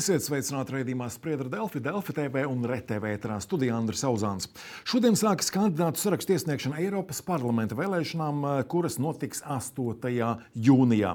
[0.00, 4.46] Esiet sveicināti raidījumā Spriedra Delfi, Delfi TV un RTV ēterā studijā Andris Auzāns.
[4.88, 10.38] Šodien sākas kandidātu sarakstu iesniegšana Eiropas parlamenta vēlēšanām, eh, kuras notiks 8.
[10.56, 11.10] jūnijā.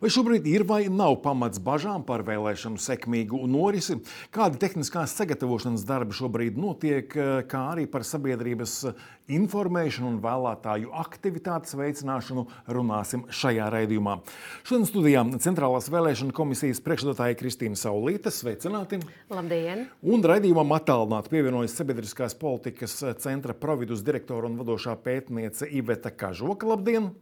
[0.00, 4.00] Vai šobrīd ir vai nav pamats bažām par vēlēšanu sekmīgu norisi?
[4.32, 8.94] Kādi tehniskās sagatavošanas darbi šobrīd notiek, eh, kā arī par sabiedrības
[9.36, 14.18] informēšanu un vēlētāju aktivitātes veicināšanu runāsim šajā raidījumā.
[14.66, 18.32] Šodien studijā Centrālās vēlēšana komisijas priekšstādātāja Kristīna Saulīte.
[18.34, 19.00] Sveicināti!
[19.32, 19.86] Labdien!
[20.02, 26.68] Un raidījumam attālināti pievienojas Sabiedriskās politikas centra providus direktora un vadošā pētniece Iveta Kažoka.
[26.74, 27.12] Labdien!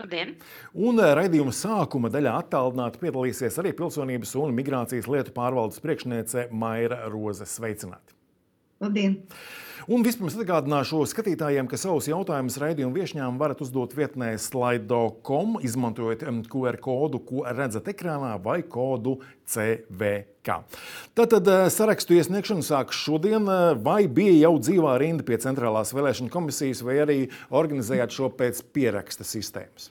[0.00, 0.36] Labdien!
[0.80, 7.48] Un raidījuma sākuma daļā attālināti piedalīsies arī pilsonības un migrācijas lietu pārvaldes priekšniece Maira Roze.
[7.48, 8.16] Sveicināti!
[8.80, 9.18] Labdien!
[9.90, 16.78] Un vispirms atgādināšu skatītājiem, ka savus jautājumus raidījuma viesņām varat uzdot vietnē slaido.com, izmantojot QR
[16.78, 19.16] kodu, ko redzat ekrānā, vai kodu
[19.50, 20.60] CVK.
[21.18, 26.30] Tātad eh, sarakstu iesniegšana sākas šodien, eh, vai bija jau dzīvā rinda pie Centrālās vēlēšana
[26.30, 29.90] komisijas, vai arī organizējāt šo pēc pieraksta sistēmas?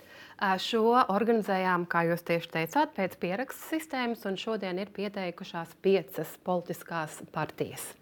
[0.64, 7.20] Šo organizējām, kā jūs tieši teicāt, pēc pierakstu sistēmas, un šodien ir pieteikušās piecas politiskās
[7.36, 7.98] partijas.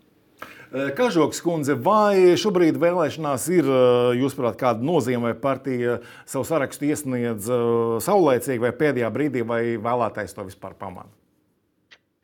[0.67, 6.89] Eh, Kažoks kundze, vai šobrīd vēlēšanās ir, eh, jūsuprāt, kāda nozīme, vai partija savu sarakstu
[6.89, 7.61] iesniedz eh,
[8.03, 11.07] saulēcīgi vai pēdējā brīdī, vai vēlētājs to vispār pamana?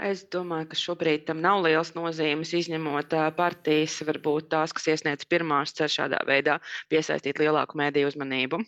[0.04, 5.72] Es domāju, ka šobrīd tam nav liels nozīmes, izņemot partijas, varbūt tās, kas iesniedz pirmās,
[5.72, 6.58] cer šādā veidā
[6.92, 8.60] piesaistīt lielāku mēdīju uzmanību.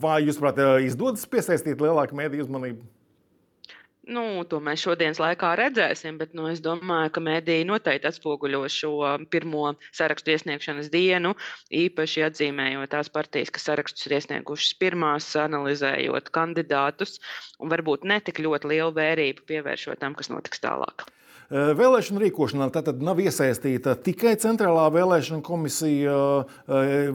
[0.00, 2.86] Vai jūs, prāt, izdodas piesaistīt lielāku mēdīju uzmanību?
[4.02, 8.90] Nu, to mēs šodienas laikā redzēsim, bet nu, es domāju, ka mēdīji noteikti atspoguļo šo
[9.30, 11.36] pirmo sarakstu iesniegšanas dienu,
[11.70, 17.20] īpaši atzīmējot tās partijas, kas sarakstus ir iesniegušas pirmās, analizējot kandidātus
[17.62, 21.06] un varbūt netik ļoti lielu vērību pievēršot tam, kas notiks tālāk.
[21.52, 26.14] Vēlēšana rīkošanā tātad nav iesaistīta tikai Centrālā vēlēšana komisija,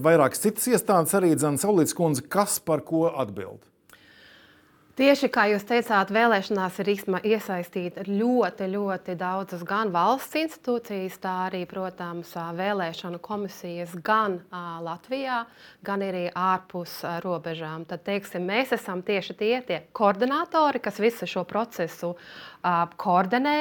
[0.07, 3.65] vairākas citas iestādes, arī Dzēna Saulītas kundze, kas par ko atbild.
[4.97, 6.87] Tieši kā jūs teicāt, vēlēšanās ir
[7.29, 14.39] iesaistīta ļoti, ļoti daudzas gan valsts institūcijas, tā arī, protams, vēlēšanu komisijas gan
[14.81, 15.43] Latvijā,
[15.85, 17.85] gan arī ārpus robežām.
[17.85, 22.15] Tad, teiksim, mēs esam tieši tie, tie koordinatori, kas visu šo procesu
[22.97, 23.57] koordinē.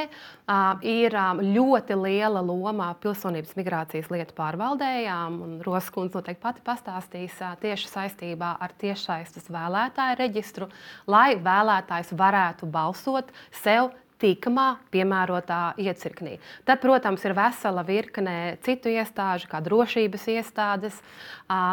[0.87, 8.55] Ir ļoti liela loma pilsonības migrācijas lietu pārvaldējām, un Roskundze noteikti pati pastāstīs tieši saistībā
[8.63, 10.71] ar tiešsaistes vēlētāju reģistru,
[11.11, 13.91] lai vēlētājs varētu balsot sev
[14.23, 16.39] tīkamā, piemērotā iecirknī.
[16.65, 20.97] Tad, protams, ir vesela virkne citu iestāžu, kā drošības iestādes.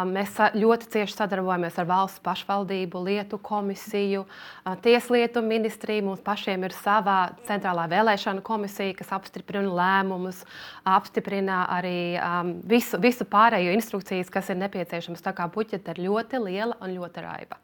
[0.09, 4.25] Mēs ļoti cieši sadarbojamies ar valsts pašvaldību, lietu komisiju,
[4.85, 6.09] tieslietu ministriju.
[6.09, 7.17] Mums pašiem ir sava
[7.47, 10.43] centrālā vēlēšana komisija, kas apstiprina lēmumus,
[10.83, 11.97] apstiprina arī
[12.67, 15.23] visu, visu pārējo instrukcijas, kas ir nepieciešamas.
[15.23, 17.63] Tā kā puķete ir ļoti liela un ļoti raiba.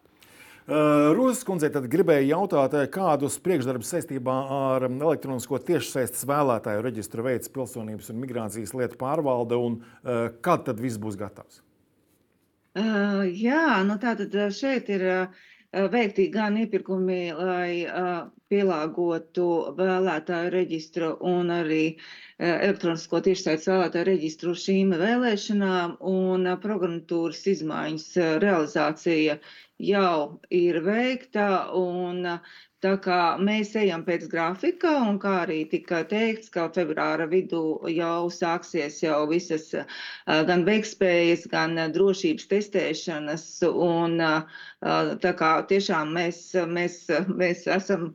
[0.69, 6.83] Uh, Rūzas kundzei tad gribēja jautāt, uh, kādus priekšdarbus saistībā ar um, elektronisko tiešsaistes vēlētāju
[6.85, 11.63] reģistru veids pilsonības un migrācijas lietu pārvalde un uh, kad tad viss būs gatavs?
[12.77, 15.39] Uh, jā, nu tātad šeit ir uh,
[15.89, 19.47] veikti gan iepirkumi, lai uh, pielāgotu
[19.79, 21.83] vēlētāju reģistru un arī
[22.39, 28.07] elektronisko tiešsaistes vēlētāju reģistru šīm vēlēšanām un programmatūras izmaiņas
[28.41, 29.35] realizācija
[29.79, 31.49] jau ir veikta.
[31.77, 32.39] Un,
[32.79, 37.59] Tā kā mēs ejam pēc grafika, un kā arī tika teikts, ka februāra vidū
[37.91, 39.65] jau sāksies jau visas
[40.47, 44.15] gan veikspējas, gan drošības testēšanas, un
[45.25, 46.39] tā kā tiešām mēs,
[46.71, 47.01] mēs,
[47.41, 48.13] mēs esam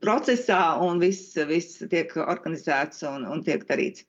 [0.00, 4.06] procesā, un viss, viss tiek organizēts un, un tiek darīts.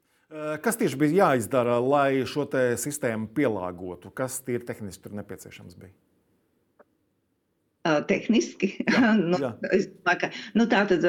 [0.63, 2.47] Kas tieši bija jāizdara, lai šo
[2.80, 4.13] sistēmu pielāgotu?
[4.15, 5.92] Kas tīri tehniski tur nepieciešams bija?
[7.83, 8.75] Tehniski.
[8.86, 9.51] Jā, nu, jā.
[9.74, 11.06] Es domāju, ka nu, tā tad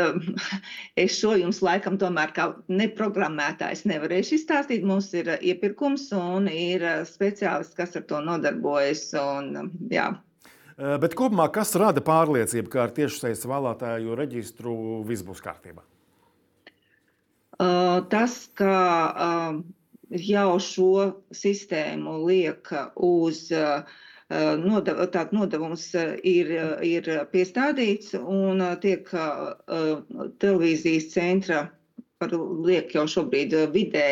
[1.04, 4.86] es šo jums laikam tomēr kā neprogrammētājs nevarēšu izstāstīt.
[4.88, 9.10] Mums ir iepirkums un ir speciālisti, kas ar to nodarbojas.
[9.20, 10.10] Un, jā.
[11.02, 14.74] Bet kopumā kas rada pārliecību, ka ar tiešsaistes vēlētāju reģistru
[15.06, 15.84] viss būs kārtībā?
[18.10, 18.72] Tas, ka
[20.12, 20.94] jau šo
[21.36, 23.84] sistēmu liek uz uh,
[24.62, 25.02] nodev,
[25.32, 25.84] nodevums
[26.22, 26.50] ir,
[26.86, 29.08] ir piestādīts un tiek
[30.44, 31.62] televīzijas centra
[32.22, 32.34] par
[32.66, 34.06] liek jau šobrīd vidē,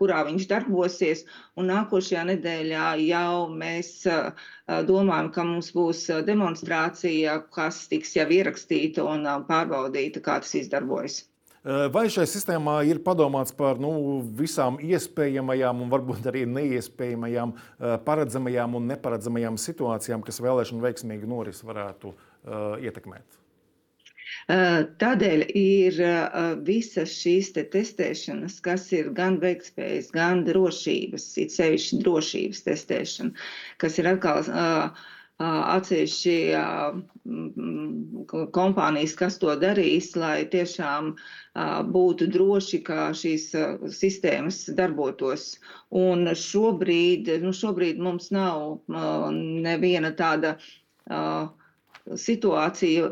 [0.00, 1.24] kurā viņš darbosies.
[1.56, 3.92] Un nākošajā nedēļā jau mēs
[4.90, 11.22] domājam, ka mums būs demonstrācija, kas tiks jau ierakstīta un pārbaudīta, kā tas izdarbojas.
[11.64, 17.54] Vai šai sistēmā ir padomāts par nu, visām iespējamajām un varbūt arī neiespējamajām,
[18.04, 23.40] paredzamajām un neparedzamajām situācijām, kas vēlēšanu veiksmīgu norisi varētu uh, ietekmēt?
[25.00, 25.98] Tādēļ ir
[26.66, 33.46] visas šīs te testēšanas, kas ir gan veiktspējas, gan drošības, it sevišķi drošības testēšana,
[33.80, 35.04] kas ir atkal uh,
[35.42, 36.34] atsevišķi
[38.54, 41.14] kompānijas, kas to darīs, lai tiešām
[41.94, 43.48] būtu droši, ka šīs
[43.98, 45.48] sistēmas darbotos.
[45.90, 48.78] Un šobrīd, nu šobrīd mums nav
[49.34, 50.54] neviena tāda
[52.26, 53.10] situācija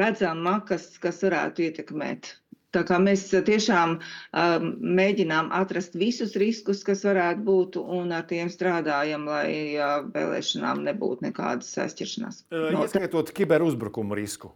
[0.00, 2.34] redzama, kas, kas varētu ietekmēt
[2.74, 4.66] Tā kā mēs tiešām um,
[4.98, 11.28] mēģinām atrast visus riskus, kas varētu būt, un ar tiem strādājam, lai uh, vēlēšanām nebūtu
[11.28, 12.44] nekādas sašķiršanās.
[12.50, 14.50] Uh, no, ieskaitot kiberuzbrukumu risku.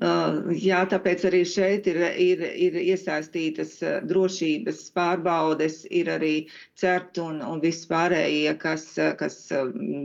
[0.00, 3.74] Uh, jā, tāpēc arī šeit ir, ir, ir iesaistītas
[4.08, 6.32] drošības pārbaudes, ir arī
[6.80, 8.86] CERT un, un viss pārējie, kas,
[9.20, 9.36] kas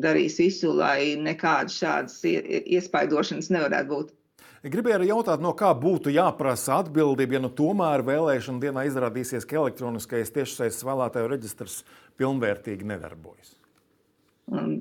[0.04, 4.17] darīs visu, lai nekādas šādas iespaidošanas nevarētu būt.
[4.66, 9.60] Gribēju arī jautāt, no kā būtu jāprasa atbildība, ja nu tomēr vēlēšana dienā izrādīsies, ka
[9.62, 11.84] elektroniskais tiešsaistes vēlētāju reģistrs
[12.18, 13.54] pilnvērtīgi nedarbojas.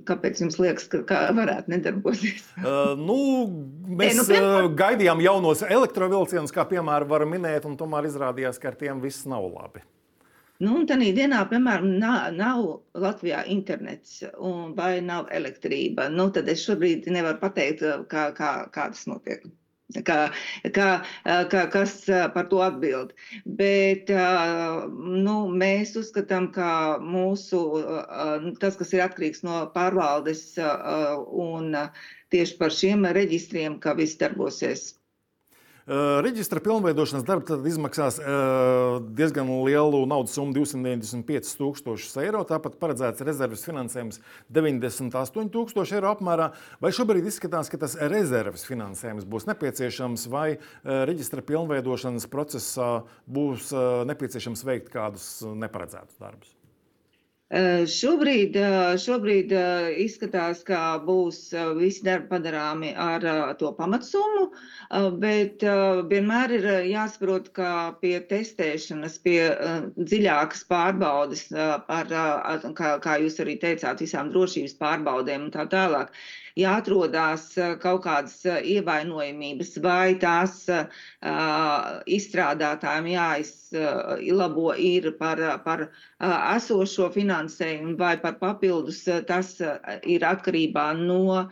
[0.06, 2.44] Kāpēc jums liekas, ka kā varētu nedarboties?
[2.62, 3.16] uh, nu,
[3.98, 4.70] mēs e, nu, piemēram...
[4.78, 9.48] gaidījām jaunos elektrovilcienus, kā piemēram var minēt, un tomēr izrādījās, ka ar tiem viss nav
[9.50, 9.82] labi.
[10.62, 12.62] Nu, un tādā dienā, piemēram, nav, nav
[12.96, 14.22] Latvijā internets
[14.78, 16.06] vai nav elektrība.
[16.14, 19.44] Nu, tad es šobrīd nevaru pateikt, kā, kā, kā tas notiek.
[19.94, 20.18] Kā,
[20.74, 20.86] kā,
[21.50, 21.92] kā, kas
[22.34, 23.12] par to atbild.
[23.60, 27.62] Bet nu, mēs uzskatām, ka mūsu,
[28.58, 30.44] tas, kas ir atkarīgs no pārvaldes
[31.46, 31.78] un
[32.34, 34.88] tieši par šiem reģistriem, ka viss darbosies
[35.86, 38.16] Reģistra pilnveidošanas darba izmaksās
[39.14, 42.40] diezgan lielu naudas summu, 295,000 eiro.
[42.48, 44.18] Tāpat paredzēts rezerves finansējums
[44.50, 46.50] 98,000 eiro apmērā.
[46.82, 52.90] Vai šobrīd izskatās, ka tas rezerves finansējums būs nepieciešams, vai reģistra pilnveidošanas procesā
[53.30, 53.70] būs
[54.10, 56.55] nepieciešams veikt kādus neparedzētus darbus?
[57.46, 58.56] Šobrīd,
[58.98, 59.52] šobrīd
[60.02, 63.22] izskatās, ka būs visi darbi padarāmi ar
[63.60, 64.48] to pamatsummu,
[65.22, 65.62] bet
[66.10, 67.70] vienmēr ir jāsaprot, ka
[68.00, 69.38] pie testēšanas, pie
[69.94, 72.10] dziļākas pārbaudes, ar,
[72.74, 76.10] kā, kā jūs arī teicāt, visām drošības pārbaudēm un tā tālāk,
[76.56, 77.46] jāatrodās
[77.82, 80.62] kaut kādas ievainojamības vai tās
[82.16, 85.86] izstrādātājiem jāizlabo ir par, par
[86.56, 89.02] esošo finansējumu vai par papildus.
[89.28, 89.52] Tas
[90.16, 91.48] ir atkarībā no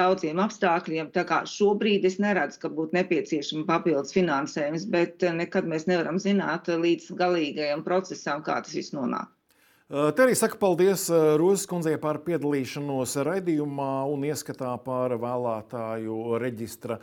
[0.00, 1.12] daudziem apstākļiem.
[1.16, 6.68] Tā kā šobrīd es neredzu, ka būtu nepieciešama papildus finansējums, bet nekad mēs nevaram zināt
[6.68, 9.35] līdz galīgajam procesam, kā tas viss nonāk.
[9.86, 11.04] Te arī saka paldies
[11.38, 16.96] Rozes kundzei par piedalīšanos raidījumā un ieskatā par vēlētāju reģistra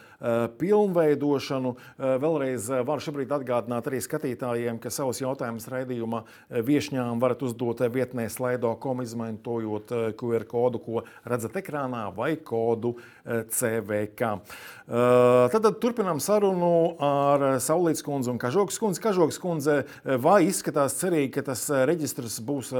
[0.59, 1.71] pilnveidošanu.
[2.19, 9.05] Vēlreiz varu šobrīd atgādināt arī skatītājiem, ka savus jautājumus raidījuma viešņām varat uzdot vietnē slaido.com
[9.05, 14.33] izmantojot QR kodu, ko redzat ekrānā vai kodu CVK.
[15.55, 19.05] Tad, turpinām sarunu ar Saulītas kundzi un Kažokas kundzi.
[19.07, 22.72] Kažokas kundze, vai izskatās cerīgi, ka tas reģistrs būs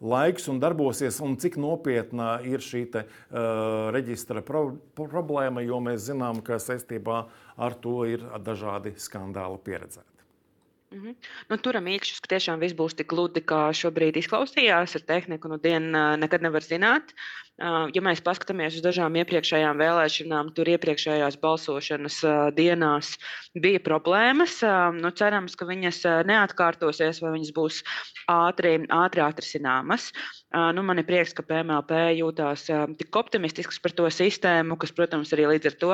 [0.00, 4.66] laiks un darbosies, un cik nopietna ir šī te, uh, reģistra pro
[4.96, 7.24] problēma, jo mēs zinām, ka saistībā
[7.60, 10.10] ar to ir dažādi skandāli pieredzēti.
[10.90, 11.14] Mm -hmm.
[11.48, 14.96] nu, turam īkšķus, ka tiešām viss būs tik gludi, kā šobrīd izklausījās.
[14.98, 17.14] Ar tehniku nu dienu nekad nevar zināt.
[17.60, 22.16] Ja mēs paskatāmies uz dažām iepriekšējām vēlēšanām, tur iepriekšējās balsošanas
[22.56, 23.10] dienās
[23.52, 24.62] bija problēmas.
[24.96, 26.00] Nu, cerams, ka viņas
[26.30, 27.82] neatkārtosies vai viņas būs
[28.32, 30.08] ātri, ātri atrisināmas.
[30.50, 32.64] Nu, man ir prieks, ka PMLP jūtās
[32.98, 35.90] tik optimistisks par to sistēmu, kas, protams, arī līdz ar to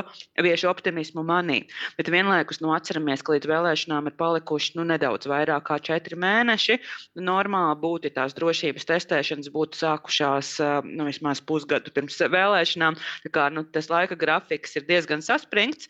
[0.46, 1.58] vieš optimismu manī.
[1.98, 6.78] Bet vienlaikus nu, atceramies, ka līdz vēlēšanām ir palikuši nu, nedaudz vairāk kā četri mēneši.
[7.26, 10.54] Normāli būtu tās drošības testēšanas būtu sākušās
[10.88, 13.00] nu, vismaz pusgadu pirms vēlēšanām.
[13.32, 15.88] Kā, nu, tas laika grafiks ir diezgan saspringts,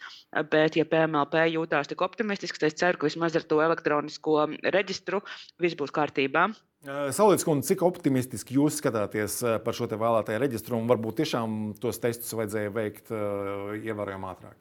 [0.53, 5.23] bet, ja PMLP jūtās tik optimistisks, tad es ceru, ka vismaz ar to elektronisko reģistru
[5.63, 6.49] viss būs kārtībā.
[6.87, 12.31] Saulītas kundze, cik optimistiski jūs skatāties par šo vēlētāju reģistru un varbūt tiešām tos testus
[12.39, 14.61] vajadzēja veikt ievērojami ātrāk?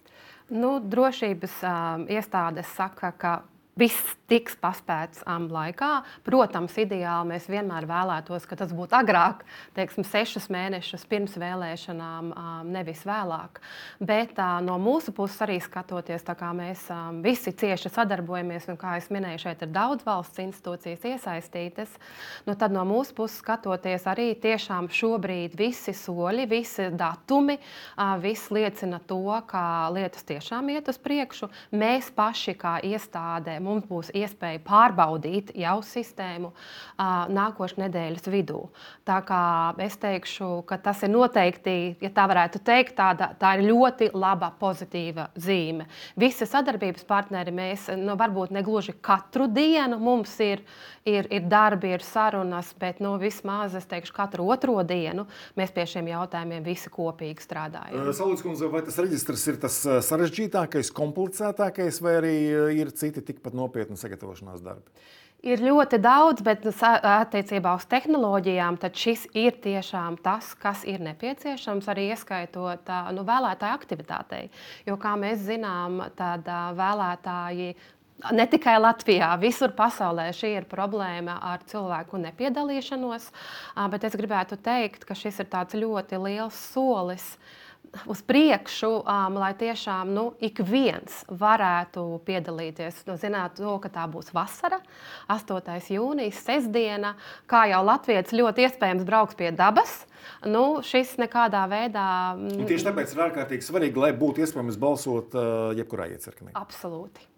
[0.53, 3.35] Nu, drošības uh, iestādes saka, ka
[3.79, 5.99] viss tiks paspēts um, laikā.
[6.25, 9.43] Protams, ideāli mēs vienmēr vēlētos, ka tas būtu agrāk,
[9.77, 13.59] teiksim, sešus mēnešus pirms vēlēšanām, um, nevis vēlāk.
[13.99, 18.95] Bet uh, no mūsu puses arī skatoties, kā mēs um, visi cieši sadarbojamies, un kā
[18.97, 21.99] jau minēju, šeit ir daudz valsts institūcijas iesaistītas,
[22.47, 28.49] nu, tad no mūsu puses skatoties arī tiešām šobrīd visi soļi, visi datumi, uh, viss
[28.55, 31.51] liecina to, ka lietas tiešām iet uz priekšu.
[31.75, 36.51] Mēs paši kā iestāde mums būs iespēja pārbaudīt jau sistēmu
[36.99, 38.61] nākošais nedēļas vidū.
[39.07, 39.41] Tā kā
[39.83, 44.51] es teikšu, ka tas ir noteikti, ja tā varētu teikt, tāda, tā ir ļoti laba,
[44.59, 45.87] pozitīva zīme.
[46.19, 50.63] Visi sadarbības partneri mēs nu, varbūt ne gluži katru dienu mums ir,
[51.07, 55.25] ir, ir darbi, ir sarunas, bet nu, vismaz es teikšu, katru otro dienu
[55.57, 58.11] mēs pie šiem jautājumiem visi kopīgi strādājam.
[58.15, 59.79] Salīdzinājums, vai tas reģistrs ir tas
[60.09, 62.35] sarežģītākais, komplicētākais, vai arī
[62.81, 64.91] ir citi tikpat nopietni sagatavošanās darbi?
[65.45, 72.07] Ir ļoti daudz, bet attiecībā uz tehnoloģijām šis ir tiešām tas, kas ir nepieciešams, arī
[72.15, 74.47] ieskaitot nu, vēlētāju aktivitātei.
[74.87, 77.75] Jo, kā mēs zinām, tad vēlētāji
[78.31, 83.27] ne tikai Latvijā, visur pasaulē šī ir problēma ar cilvēku nepiedalīšanos.
[83.91, 85.51] Bet es gribētu teikt, ka šis ir
[85.83, 87.35] ļoti liels solis
[88.11, 93.03] uz priekšu, um, lai tiešām nu, ik viens varētu piedalīties.
[93.09, 94.81] Nu, zināt, to, ka tā būs vasara,
[95.31, 95.77] 8.
[95.95, 97.15] jūnijas, sestdiena,
[97.49, 100.03] kā jau Latvijas ļoti iespējams brauks pie dabas.
[100.45, 102.07] Nu, šis nekādā veidā.
[102.37, 106.55] Un tieši tāpēc ir ārkārtīgi svarīgi, lai būtu iespējams balsot uh, jebkurā iecirknī.
[106.57, 107.34] Absolūti.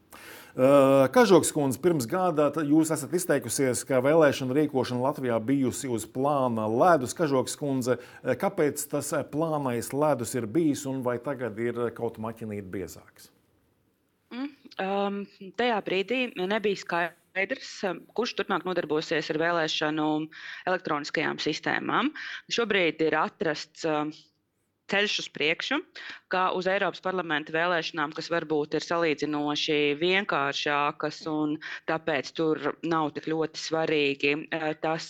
[0.58, 6.64] Uh, Kažoks kundze, pirms gada jūs esat izteikusies, ka vēlēšana rīkošana Latvijā bijusi uz plāna
[6.66, 7.14] ledus.
[7.14, 12.18] Kažoks kundze, uh, kāpēc tas uh, plānais ledus ir bijis un vai tagad ir kaut
[12.18, 13.30] maķinīt biezāks?
[14.34, 14.50] Mm,
[14.82, 15.20] um,
[15.62, 20.08] tajā brīdī nebija skaidrs um, kurš turpmāk nodarbosies ar vēlēšanu
[20.74, 22.10] elektroniskajām sistēmām.
[22.50, 24.10] Šobrīd ir atrasts uh,
[24.92, 25.80] ceļš uz priekšu,
[26.32, 31.56] kā uz Eiropas parlamenta vēlēšanām, kas varbūt ir salīdzinoši vienkāršākas, un
[31.90, 35.10] tāpēc tur nav tik ļoti svarīgi eh, tas,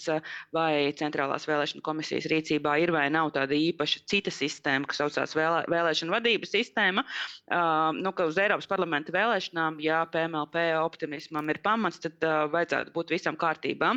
[0.56, 5.64] vai Centrālās vēlēšana komisijas rīcībā ir vai nav tāda īpaša cita sistēma, kas saucās vēlē,
[5.72, 7.04] vēlēšana vadības sistēma.
[7.48, 13.14] Uh, nu, uz Eiropas parlamenta vēlēšanām, ja PMLP optimismam ir pamats, tad uh, vajadzētu būt
[13.16, 13.94] visam kārtībā.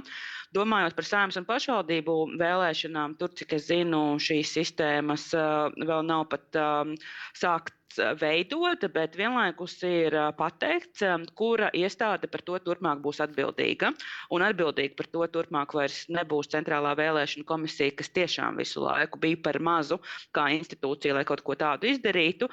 [0.54, 6.26] Domājot par saimnes un pašvaldību vēlēšanām, tur, cik es zinu, šīs sistēmas uh, vēl nav
[6.32, 6.58] pat
[7.10, 7.74] um, sākt
[8.20, 11.02] veidota, bet vienlaikus ir pateikts,
[11.34, 13.92] kura iestāde par to turpmāk būs atbildīga.
[14.30, 19.40] Un atbildīga par to turpmāk vairs nebūs Centrālā vēlēšana komisija, kas tiešām visu laiku bija
[19.42, 19.98] par mazu
[20.36, 22.50] kā institūcija, lai kaut ko tādu izdarītu,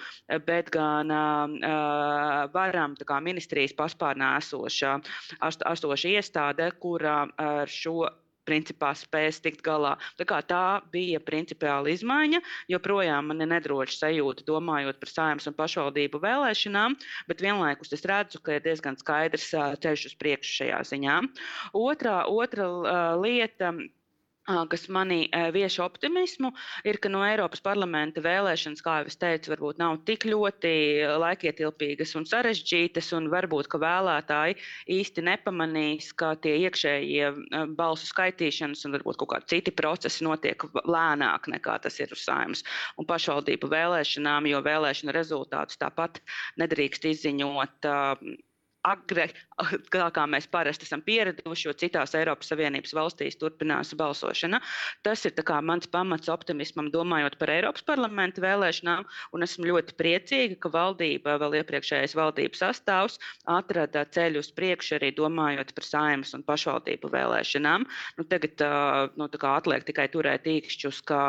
[0.47, 4.97] bet gan uh, varam, kā ministrijas paspārnā esoša,
[5.45, 8.07] esoša iestāde, kura ar šo
[8.48, 9.96] principā spēs tikt galā.
[10.20, 10.63] Tā, tā
[10.94, 12.42] bija principiāla izmaiņa.
[12.72, 16.98] Joprojām man ir nedroša sajūta, domājot par saimnes un pašvaldību vēlēšanām,
[17.30, 19.51] bet vienlaikus es redzu, ka ir diezgan skaidrs
[19.84, 21.20] ceļš uz priekšu šajā ziņā.
[21.77, 23.74] Otra, otra lieta
[24.48, 26.54] kas manī vieš optimismu,
[26.88, 30.72] ir, ka no Eiropas parlamenta vēlēšanas, kā jau es teicu, varbūt nav tik ļoti
[31.20, 34.58] laikietilpīgas un sarežģītas, un varbūt vēlētāji
[34.98, 37.32] īsti nepamanīs, ka tie iekšējie
[37.77, 42.63] balsu skaitīšanas un varbūt kaut kādi citi procesi notiek lēnāk nekā tas ir uz saimnes
[42.98, 46.22] un pašvaldību vēlēšanām, jo vēlēšana rezultātus tāpat
[46.62, 47.92] nedrīkst izziņot
[48.88, 49.27] agri,
[49.94, 54.62] kā, kā mēs parasti esam pieraduši, jo citās Eiropas Savienības valstīs turpinās balsošana.
[55.06, 59.06] Tas ir mans pamats optimismam, domājot par Eiropas parlamenta vēlēšanām.
[59.48, 63.15] Esmu ļoti priecīga, ka valdība, vēl iepriekšējais valdības sastāvs,
[63.48, 67.86] atrada ceļu uz priekšu arī domājot par saimnes un pašvaldību vēlēšanām.
[68.17, 68.63] Nu, tagad
[69.15, 71.22] nu, atliek tikai turēt īkšķus, ka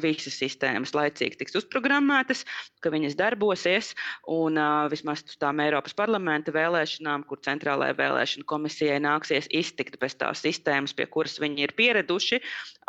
[0.00, 2.46] visas sistēmas laicīgi tiks uzprogrammētas,
[2.80, 3.92] ka viņas darbosies
[4.32, 4.56] un
[4.92, 10.42] vismaz uz tām Eiropas parlamenta vēlēšanām vēlēšanām, kur centrālajai vēlēšana komisijai nāksies iztikt bez tās
[10.42, 12.40] sistēmas, pie kuras viņi ir pieraduši.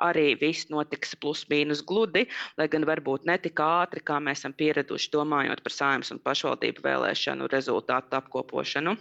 [0.02, 5.12] Arī viss notiks plus-mínus gludi, lai gan varbūt ne tik ātri, kā mēs esam pieraduši,
[5.14, 8.98] domājot par saimnes un pašvaldību vēlēšanu rezultātu apkopošanu.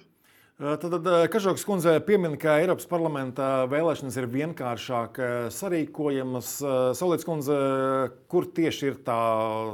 [0.57, 5.19] Tad, tad Kažoks kundze piemin, ka Eiropas parlamenta vēlēšanas ir vienkāršāk
[5.53, 6.55] sarīkojamas.
[6.97, 7.59] Solīts kundze,
[8.33, 9.19] kur tieši ir tā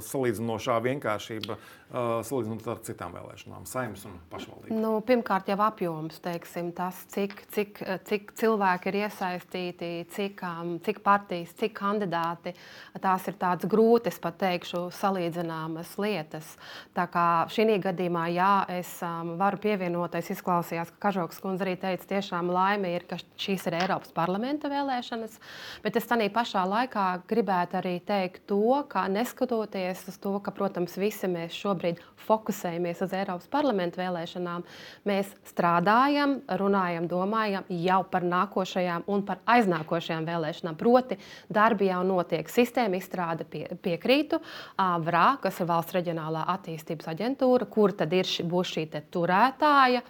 [0.02, 1.54] salīdzinošā vienkāršība?
[1.92, 4.78] Salīdzinot ar citām vēlēšanām, saimnes un pašvaldību?
[4.80, 10.40] Nu, pirmkārt, jau apjoms, teiksim, tas, cik, cik, cik cilvēki ir iesaistīti, cik,
[10.86, 12.54] cik partijas, cik kandidāti.
[13.02, 16.56] Tās ir tādas grūtas, pat teikšu, salīdzināmas lietas.
[16.96, 18.96] Tā kā šī gadījumā, jā, es
[19.38, 23.74] varu pievienoties, izklausīt neklausījās, ka Kažoks kundze arī teica, tiešām laime ir, ka šīs ir
[23.80, 25.38] Eiropas parlamenta vēlēšanas.
[25.82, 30.96] Bet es tādā pašā laikā gribētu arī teikt to, ka neskatoties uz to, ka, protams,
[30.96, 31.81] visi mēs šobrīd
[32.22, 34.64] fokusējamies uz Eiropas parlamenta vēlēšanām,
[35.08, 40.78] mēs strādājam, runājam, domājam jau par nākošajām un par aiznākošajām vēlēšanām.
[40.78, 41.18] Proti,
[41.52, 42.48] darbi jau notiek.
[42.52, 44.38] Sistēma izstrāde pie, piekrītu.
[44.78, 50.02] VRA, kas ir valsts reģionālā attīstības aģentūra, kur tad ir, būs šī turētāja.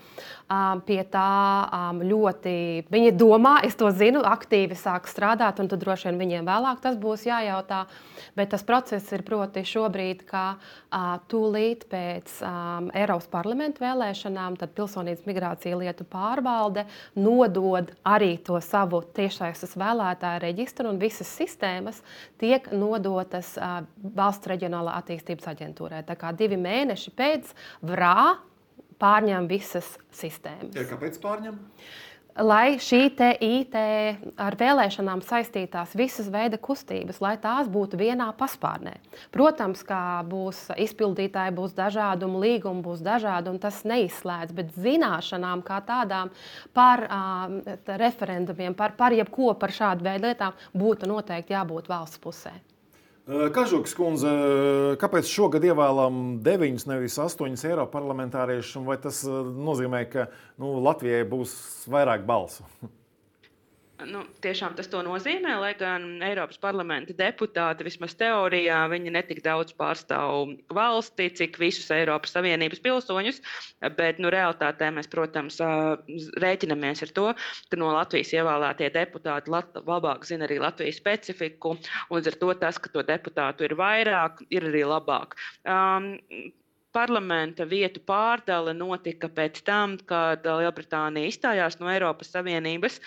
[0.87, 1.29] Pie tā
[2.03, 2.55] ļoti
[2.93, 6.99] viņi domā, es to zinu, aktīvi sāk strādāt, un tad droši vien viņiem vēlāk tas
[7.01, 7.87] būs jājautā.
[8.37, 10.45] Bet tas process ir proti šobrīd, ka
[11.33, 12.35] tūlīt pēc
[12.97, 16.85] Eiropas parlamenta vēlēšanām pilsonības migrācija lietu pārvalde
[17.19, 22.03] nodod arī to savu tiešsaistes vēlētāju reģistru, un visas sistēmas
[22.43, 23.55] tiek nodotas
[24.03, 26.05] valsts reģionālā attīstības aģentūrai.
[26.09, 27.53] Tā kā divi mēneši pēc
[27.83, 28.39] VRA
[29.03, 30.75] pārņem visas sistēmas.
[30.77, 31.59] Ja, kāpēc pārņem?
[32.33, 33.75] Lai šī IT
[34.41, 38.95] ar vēlēšanām saistītās visas veida kustības, lai tās būtu vienā paspārnē.
[39.35, 45.61] Protams, kā būs izpildītāji, būs dažādi, un līgumi būs dažādi, un tas neizslēdz, bet zināšanām
[45.67, 46.33] kā tādām
[46.73, 47.61] par um,
[48.01, 52.57] referendumiem, par, par jebko par šādu veidu lietām būtu noteikti jābūt valsts pusē.
[53.29, 54.31] Kažuks kundze,
[54.99, 58.83] kāpēc šogad ievēlām deviņus, nevis astoņus eiro parlamentāriešus?
[58.83, 60.27] Vai tas nozīmē, ka
[60.59, 61.55] nu, Latvijai būs
[61.93, 62.67] vairāk balsu?
[64.09, 70.55] Nu, tiešām tas nozīmē, lai gan Eiropas parlamenta deputāti vismaz teorijā viņi netik daudz pārstāv
[70.75, 73.41] valsti, cik visus Eiropas Savienības pilsoņus,
[73.99, 75.61] bet nu, realitātē mēs, protams,
[76.45, 77.29] rēķinamies ar to,
[77.71, 82.57] ka no Latvijas ievēlētie deputāti lat, labāk zina arī Latvijas specifiku, un līdz ar to
[82.65, 85.39] tas, ka to deputātu ir vairāk, ir arī labāk.
[85.63, 86.15] Um,
[86.93, 93.01] parlamenta vietu pārdale notika pēc tam, kad Lielbritānija izstājās no Eiropas Savienības.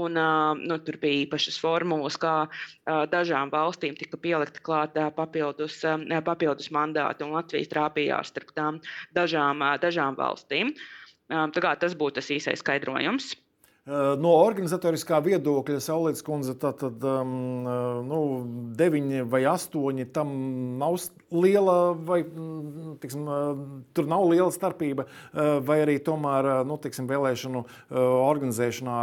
[0.00, 0.18] Un,
[0.60, 2.36] nu, tur bija īpašas formulas, kā
[3.14, 5.80] dažām valstīm tika pielikta klāt papildus,
[6.26, 8.82] papildus mandāti, un Latvijas trāpījās starp tām
[9.16, 10.74] dažām, dažām valstīm.
[11.28, 13.34] Tas būtu tas īsais skaidrojums.
[13.88, 17.30] No organizatoriskā viedokļa Saulītas kundze, tad, tad um,
[18.04, 18.18] nu,
[18.76, 20.32] deviņi vai astoņi tam
[20.80, 20.98] nav
[21.32, 22.18] liela, vai
[23.00, 23.24] tiksim,
[23.96, 25.06] tur nav liela starpība,
[25.64, 27.64] vai arī tomēr nu, tiksim, vēlēšanu
[27.96, 28.98] organizēšanā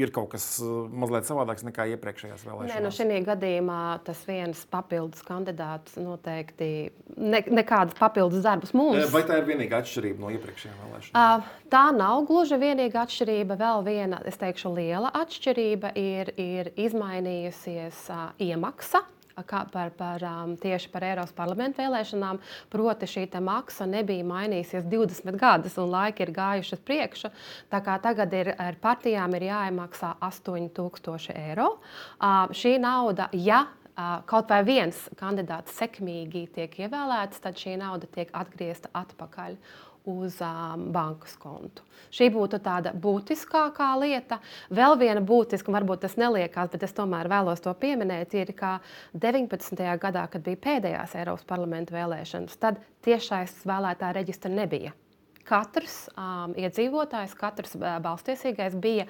[0.00, 2.72] ir kaut kas mazliet savādāks nekā iepriekšējās vēlēšanās.
[2.72, 6.70] Nē, nu šajā gadījumā tas viens papildus kandidāts noteikti
[7.16, 9.12] ne, nekādas papildus darbus mums.
[9.12, 11.46] Vai tā ir vienīgā atšķirība no iepriekšējām vēlēšanām?
[11.70, 13.60] Tā nav gluži vienīga atšķirība.
[13.60, 19.02] Vēl viena, es teikšu, liela atšķirība ir, ir izmainījusies uh, iemaksa
[19.72, 22.40] par, par, um, tieši par Eiropas parlamentu vēlēšanām.
[22.70, 27.32] Proti, šī maksa nebija mainījusies 20 gadus, un laiki ir gājuši uz priekšu.
[27.70, 31.78] Tagad ir, ar partijām ir jāiemaksā 8000 eiro.
[32.52, 33.66] Šī nauda, ja
[34.26, 39.58] kaut vai viens kandidāts sekmīgi tiek ievēlēts, tad šī nauda tiek atgriezta atpakaļ
[40.08, 41.84] uz um, bankas kontu.
[42.14, 44.40] Šī būtu tāda būtiskākā lieta.
[44.72, 48.78] Vēl viena būtiska, varbūt tas neliekās, bet es tomēr vēlos to pieminēt, ir, ka
[49.14, 49.84] 19.
[50.00, 54.96] gadā, kad bija pēdējās Eiropas parlamenta vēlēšanas, tad tiešais vēlētāja reģistra nebija
[55.50, 59.06] katrs um, iedzīvotājs, katrs uh, balstiesīgais bija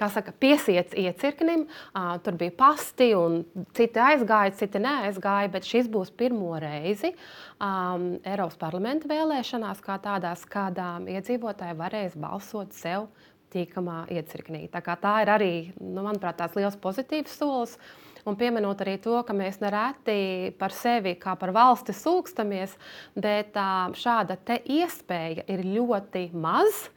[0.00, 1.66] saka, piesiets iecirknim.
[1.92, 3.42] Uh, tur bija pasti, un
[3.76, 5.50] citi aizgāja, citi neaizgāja.
[5.52, 12.76] Bet šis būs pirmo reizi um, Eiropas parlamenta vēlēšanās, kā tādās, kādām iedzīvotāji varēs balsot
[12.76, 13.10] sev
[13.50, 14.68] tīkamā iecirknī.
[14.70, 17.74] Tā, tā ir arī, nu, manuprāt, tāds liels pozitīvs solis.
[17.74, 22.76] Uh, Un pieminot arī to, ka mēs nereti par sevi kā par valsti sūkstamies,
[23.16, 23.56] bet
[24.00, 26.90] šāda iespēja ir ļoti maza.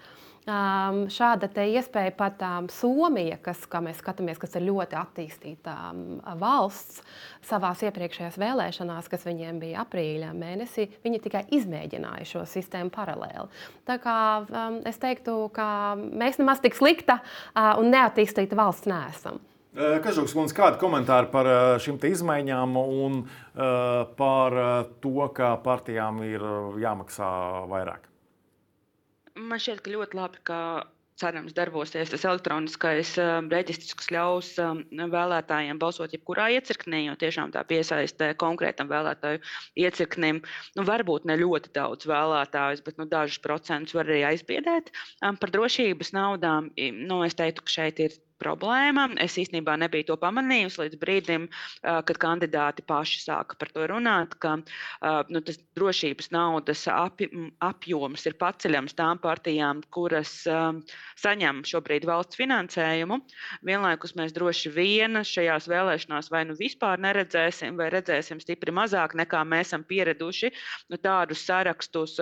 [0.43, 6.17] Um, šāda iespēja pat um, Somija, kas, kā mēs skatāmies, kas ir ļoti attīstīta um,
[6.41, 6.99] valsts,
[7.47, 13.47] savā iepriekšējās vēlēšanās, kas viņiem bija aprīļa mēnesī, viņi tikai izmēģināja šo sistēmu paralēli.
[13.87, 19.39] Tā kā um, es teiktu, ka mēs nemaz tik slikta uh, un neattīstīta valsts neesam.
[19.73, 21.47] Kažuks, kundze, kādi komentāri par
[21.81, 23.23] šīm izmaiņām un
[24.19, 24.57] par
[25.01, 26.45] to, ka partijām ir
[26.83, 27.29] jāmaksā
[27.71, 28.05] vairāk?
[29.33, 30.59] Man šķiet, ka ļoti labi, ka
[31.17, 33.15] cerams darbosies tas elektroniskais
[33.49, 34.49] reģistrs, kas ļaus
[35.15, 39.41] vēlētājiem balsot jebkurā iecirknī, jo tiešām tā piesaistē konkrētam vēlētāju
[39.85, 40.41] iecirknim.
[40.77, 44.93] Nu, varbūt ne ļoti daudz vēlētājus, bet nu, dažus procentus var arī aizbiedēt.
[45.21, 49.09] Par drošības naudām nu, es teiktu, ka šeit ir problēma.
[49.23, 51.49] Es īstenībā nebiju to pamanījusi līdz brīdim,
[51.83, 57.23] kad kandidāti paši sāka par to runāt, ka nu, tas drošības naudas ap,
[57.63, 60.35] apjoms ir paceļams tām partijām, kuras
[61.19, 63.19] saņem šobrīd valsts finansējumu.
[63.67, 69.43] Vienlaikus mēs droši vien šajās vēlēšanās vai nu vispār neredzēsim, vai redzēsim stipri mazāk nekā
[69.47, 70.51] mēs esam pieraduši
[70.91, 72.19] nu, tādus sarakstus,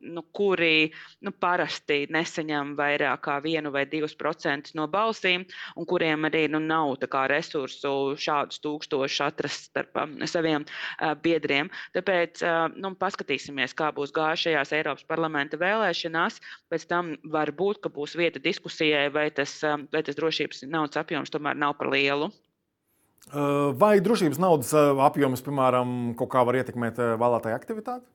[0.00, 0.92] nu, kuri
[1.24, 5.46] nu, parasti nesaņem vairāk kā vienu vai divus procentus no balsīm,
[5.76, 6.96] un kuriem arī nu, nav
[7.30, 11.70] resursu šādus tūkstošus atrast starp um, saviem uh, biedriem.
[11.94, 16.40] Tāpēc uh, nu, paskatīsimies, kā būs gājis šajās Eiropas parlamenta vēlēšanās.
[16.72, 21.00] Pēc tam var būt, ka būs vieta diskusijai, vai tas, um, vai tas drošības naudas
[21.00, 22.30] apjoms tomēr nav par lielu.
[23.32, 28.06] Uh, vai drošības naudas apjoms, piemēram, kaut kā var ietekmēt vēlētāju aktivitāti?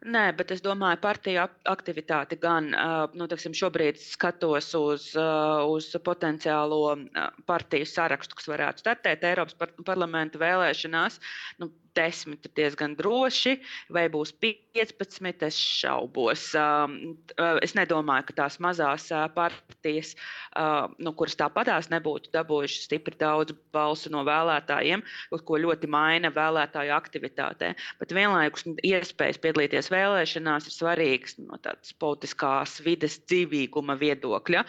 [0.00, 2.70] Nē, bet es domāju, partiju aktivitāti gan
[3.12, 5.10] nu, teksim, šobrīd skatos uz,
[5.68, 6.94] uz potenciālo
[7.50, 11.20] partiju sarakstu, kas varētu startēt Eiropas par parlamenta vēlēšanās.
[11.60, 13.56] Nu, desmit ir diezgan droši,
[13.92, 16.50] vai būs 15, es šaubos.
[16.58, 16.96] Um,
[17.36, 20.14] uh, es nedomāju, ka tās mazās uh, partijas,
[20.54, 25.02] uh, nu, kuras tāpatās nebūtu dabūjušas stipri daudz balsu no vēlētājiem,
[25.46, 27.72] ko ļoti maina vēlētāju aktivitātē.
[28.00, 34.64] Bet vienlaikus iespējas piedalīties vēlēšanās ir svarīgas no tādas politiskās vides dzīvīguma viedokļa,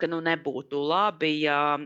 [0.00, 1.78] ka nu, nebūtu labi, ja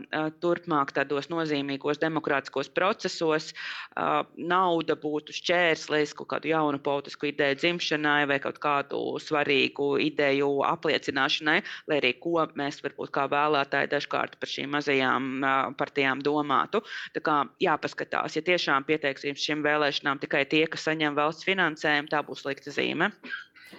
[0.43, 3.51] turpmāk tādos nozīmīgos demokrātiskos procesos
[3.95, 10.49] nav nauda būtu šķērslis kaut kādu jaunu politisku ideju dzimšanai vai kaut kādu svarīgu ideju
[10.67, 11.57] apliecināšanai,
[11.89, 15.31] lai arī ko mēs varbūt kā vēlētāji dažkārt par šīm mazajām
[15.79, 16.83] partijām domātu.
[17.15, 22.23] Tā kā jāpaskatās, ja tiešām pieteiksies šīm vēlēšanām tikai tie, kas saņem valsts finansējumu, tā
[22.25, 23.11] būs slikta zīme.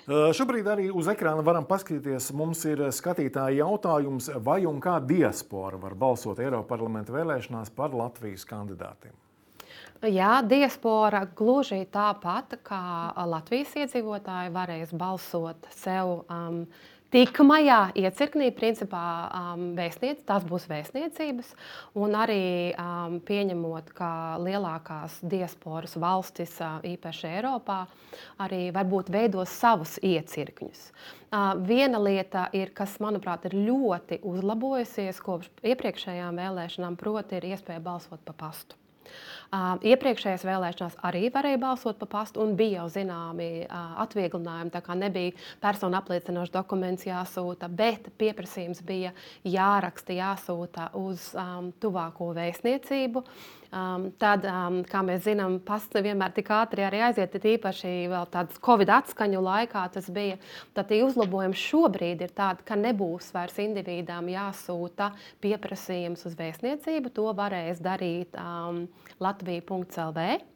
[0.06, 2.28] Šobrīd arī uz ekrāna varam paskatīties.
[2.36, 8.46] Mums ir skatītāji jautājums, vai un kā diaspora var balsot Eiropas parlamenta vēlēšanās par Latvijas
[8.46, 9.14] kandidātiem.
[10.04, 12.82] Jā, diaspora gluži tāpat kā
[13.24, 16.20] Latvijas iedzīvotāji varēs balsot sev.
[16.28, 16.66] Um,
[17.06, 21.52] Tikamajā iecirknī, principā, um, vēstniec, tās būs vēstniecības,
[22.02, 24.08] un arī um, pieņemot, ka
[24.42, 27.84] lielākās diasporas valstis, uh, īpaši Eiropā,
[28.42, 30.82] arī varbūt veidos savus iecirkņus.
[31.30, 37.86] Uh, viena lieta, ir, kas, manuprāt, ir ļoti uzlabojusies kopš iepriekšējām vēlēšanām, proti, ir iespēja
[37.86, 38.76] balsot pa pastu.
[39.46, 44.72] Uh, iepriekšējās vēlēšanās arī varēja balsot pa pastu, un bija jau zināmi uh, atvieglinājumi.
[44.74, 49.14] Tā kā nebija personu apliecinošs dokuments jāsūta, bet pieprasījums bija
[49.46, 53.22] jāraksta, jāsūta uz um, tuvāko vēstniecību.
[53.76, 58.60] Um, tad, um, kā mēs zinām, pasts nevienmēr tik ātri arī aiziet, īpaši vēl tādas
[58.62, 60.38] Covid atskaņu laikā tas bija.
[60.76, 65.10] Tad uzlabojums šobrīd ir tāds, ka nebūs vairs individām jāsūta
[65.44, 67.12] pieprasījums uz vēstniecību.
[67.18, 68.84] To varēs darīt um,
[69.46, 70.55] Latvija.CLV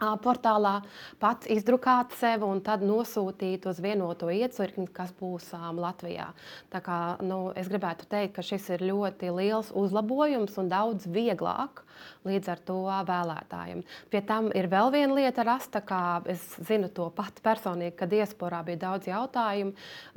[0.00, 0.80] portālā
[1.22, 6.32] pats izdrukāt sevi un tad nosūtīt uz vienoto iecirkni, kas būs um, Latvijā.
[6.72, 11.84] Tā kā, nu, es gribētu teikt, ka šis ir ļoti liels uzlabojums un daudz vieglāk
[12.24, 12.78] līdz ar to
[13.08, 13.82] vēlētājiem.
[14.10, 18.62] Pie tam ir vēl viena lieta rasta, kā es zinu to pat personīgi, kad diasporā
[18.66, 19.74] bija daudz jautājumu,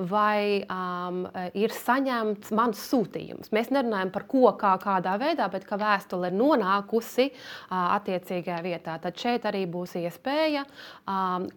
[0.09, 1.23] vai um,
[1.57, 3.51] ir saņemts mans sūtījums.
[3.55, 8.97] Mēs nerunājam par ko, kā, kādā veidā, bet ka vēstule ir nonākusi uh, attiecīgajā vietā.
[9.03, 10.65] Tad šeit arī būs iespēja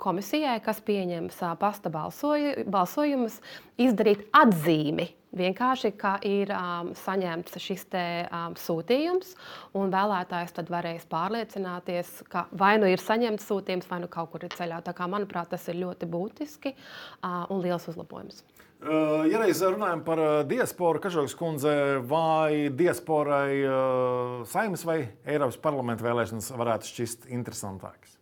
[0.03, 3.41] komisijai, kas pieņems pasta balsoju, balsojumus,
[3.81, 8.03] izdarīt atzīmi Vienkārši, ka ir um, saņemts šis te,
[8.35, 9.37] um, sūtījums,
[9.79, 14.47] un vēlētājs tad varēs pārliecināties, ka vai nu ir saņemts sūtījums, vai nu kaut kur
[14.47, 14.81] ir ceļā.
[14.83, 18.43] Tā kā, manuprāt, tas ir ļoti būtiski uh, un liels uzlabojums.
[18.81, 21.73] Uh, ja reiz runājam par uh, diasporu, Kažokas kundze,
[22.09, 28.17] vai diasporai uh, saimnes vai Eiropas parlamenta vēlēšanas varētu šķist interesantākas?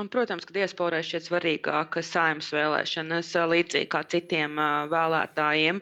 [0.00, 4.56] Un, protams, ka diasporai šķiet svarīgāk saimnes vēlēšanas, līdzīgi kā citiem
[4.92, 5.80] vēlētājiem.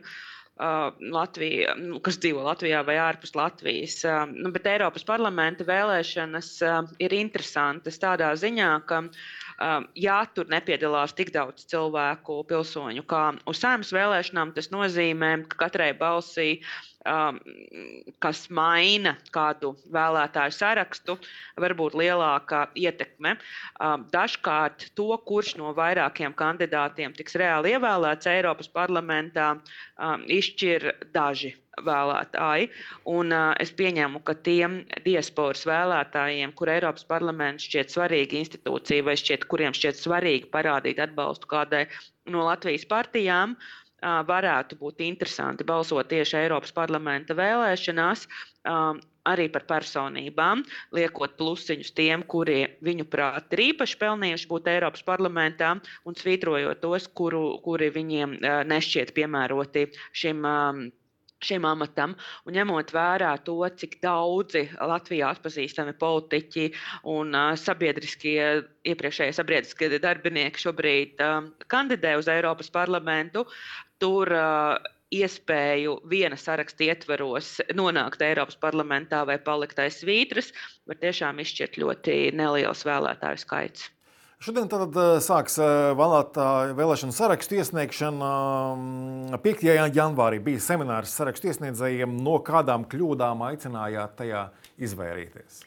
[0.55, 3.97] Latvija, nu, kas dzīvo Latvijā vai ārpus Latvijas.
[4.31, 6.51] Nu, bet Eiropas parlamenta vēlēšanas
[7.03, 9.01] ir interesantas tādā ziņā, ka
[9.99, 14.55] jā, tur nepiedalās tik daudz cilvēku, pilsoņu kā uz saimnes vēlēšanām.
[14.57, 16.49] Tas nozīmē, ka katrai balsī
[17.05, 17.39] um,
[18.23, 21.17] kas maina kādu vēlētāju sarakstu,
[21.61, 23.37] var būt lielāka ietekme.
[23.79, 29.55] Um, dažkārt to, kurš no vairākiem kandidātiem tiks reāli ievēlēts Eiropas parlamentā,
[29.99, 32.71] um, izšķir daži vēlētāji.
[33.11, 39.17] Un, uh, es pieņemu, ka tiem diasporas vēlētājiem, kur Eiropas parlaments šķiet svarīga institūcija vai
[39.21, 41.87] šķiet, kuriem šķiet svarīgi parādīt atbalstu kādai
[42.31, 43.57] no Latvijas partijām,
[44.05, 48.27] varētu būt interesanti balsot tieši Eiropas parlamenta vēlēšanās.
[49.25, 50.61] Arī par personībām,
[50.93, 55.71] liekot plusiņus tiem, kuri viņu prāt ir īpaši pelnījuši būt Eiropas parlamentā,
[56.05, 58.37] un svītrojot tos, kuru, kuri viņiem
[58.69, 60.45] nešķiet piemēroti šim
[61.45, 62.17] šim amatam,
[62.49, 66.67] un ņemot vērā to, cik daudzi Latvijā atpazīstami politiķi
[67.15, 68.39] un uh, sabiedriskie,
[68.89, 71.41] iepriekšējie sabiedriskie darbinieki šobrīd uh,
[71.73, 73.47] kandidē uz Eiropas parlamentu,
[74.03, 80.51] tur uh, iespēju viena saraksta ietveros nonākt Eiropas parlamentā vai palikt aiz svītras,
[80.89, 83.94] var tiešām izšķirt ļoti neliels vēlētāju skaits.
[84.45, 85.95] Šodien tad eh, sāks eh,
[86.77, 88.33] vēlēšanu sarakstu iesniegšana.
[89.41, 89.63] 5.
[89.65, 92.19] Mm, janvārī bija seminārs sarakstu iesniedzējiem.
[92.27, 94.43] No kādām kļūdām aicinājāt tajā
[94.85, 95.63] izvairīties?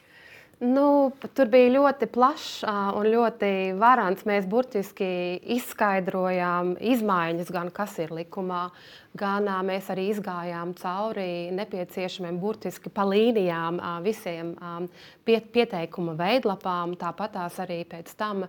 [0.58, 4.24] Nu, tur bija ļoti plašs un ļoti varants.
[4.26, 8.64] Mēs burtiski izskaidrojām izmaiņas, gan kas ir likumā,
[9.18, 14.50] gan mēs arī izgājām cauri nepieciešamiem burtiski pa līnijām visiem
[15.28, 16.96] pieteikuma veidlapām.
[16.98, 18.42] Tāpat tās arī pēc tam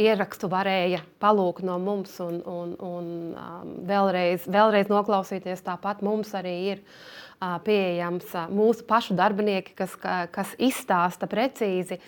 [0.00, 5.68] ierakstu varēja palūkt no mums un, un, un vēlreiz, vēlreiz noklausīties.
[5.68, 6.84] Tāpat mums arī ir
[7.40, 9.96] pieejams mūsu pašu darbinieki, kas,
[10.32, 11.98] kas izstāsta precīzi.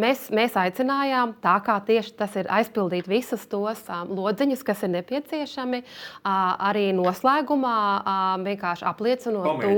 [0.00, 5.82] Mēs, mēs aicinājām, tā kā tieši tas ir aizpildīt visus tos lodziņus, kas ir nepieciešami,
[6.24, 7.76] arī noslēgumā
[8.44, 9.72] vienkārši apliecinot to,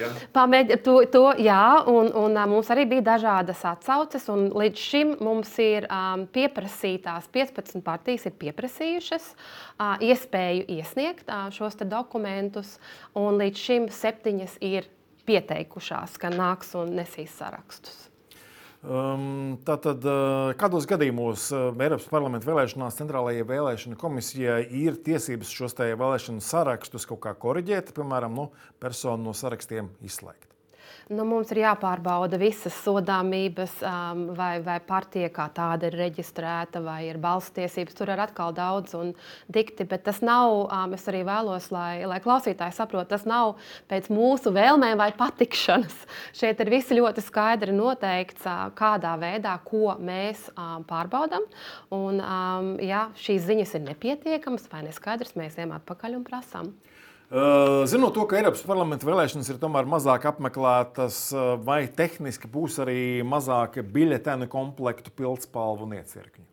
[0.00, 0.10] ja?
[0.36, 5.52] pamēģ, to, to jā, un, un mums arī bija dažādas atsauces, un līdz šim mums
[5.62, 5.88] ir
[6.34, 9.30] pieprasītās 15 partijas ir pieprasījušas
[10.04, 12.78] iespēju iesniegt šos dokumentus,
[13.18, 14.86] un līdz šim septiņi viņas ir
[15.28, 18.06] pieteikušās, ka nāks un nesīs sarakstus.
[18.78, 25.74] Um, tātad, uh, kādos gadījumos uh, Eiropas parlamenta vēlēšanās centrālajai vēlēšana komisijai ir tiesības šos
[25.74, 28.46] vēlēšanu sarakstus kaut kā korrigēt, piemēram, nu,
[28.78, 30.47] personu no sarakstiem izslēgt?
[31.08, 37.00] Nu, mums ir jāpārbauda visas sodāmības, um, vai, vai partija kā tāda ir reģistrēta, vai
[37.08, 37.96] ir balss tiesības.
[37.96, 39.14] Tur ir atkal daudz un
[39.52, 43.56] dikti, bet tas nav, um, es arī vēlos, lai, lai klausītāji saprot, tas nav
[43.90, 45.96] pēc mūsu vēlmēm vai patikšanas.
[46.36, 51.48] Šeit ir visi ļoti skaidri noteikts, uh, kādā veidā, ko mēs um, pārbaudām.
[51.94, 56.72] Un, um, ja šīs ziņas ir nepietiekamas vai neskaidras, mēs ejam atpakaļ un prasām.
[57.28, 61.18] Zinot to, ka Eiropas parlamenta vēlēšanas ir tomēr mazāk apmeklētas,
[61.60, 66.46] vai tehniski būs arī mazāk biļetenu komplektu, pildspalvu un iecirkņu?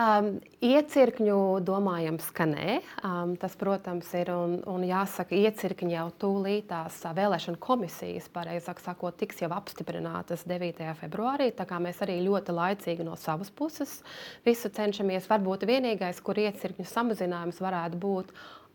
[0.00, 2.76] Um, iecirkņu domājams, ka nē.
[3.02, 9.18] Um, tas, protams, ir un, un jāsaka, iecirkņi jau tūlīt tās vēlēšana komisijas, pareizāk sakot,
[9.18, 10.86] tiks jau apstiprinātas 9.
[11.02, 11.50] februārī.
[11.58, 13.98] Tā kā mēs arī ļoti laicīgi no savas puses
[14.46, 15.26] visu cenšamies.
[15.28, 18.32] Varbūt vienīgais, kur iecirkņu samazinājums varētu būt